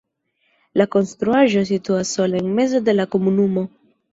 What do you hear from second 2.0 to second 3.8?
sola en mezo de la komunumo.